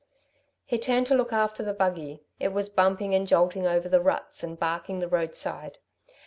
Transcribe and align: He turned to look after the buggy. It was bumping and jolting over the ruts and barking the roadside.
He 0.65 0.79
turned 0.79 1.05
to 1.05 1.13
look 1.13 1.31
after 1.31 1.61
the 1.61 1.75
buggy. 1.75 2.23
It 2.39 2.47
was 2.53 2.69
bumping 2.69 3.13
and 3.13 3.27
jolting 3.27 3.67
over 3.67 3.87
the 3.87 4.01
ruts 4.01 4.41
and 4.41 4.59
barking 4.59 4.97
the 4.97 5.07
roadside. 5.07 5.77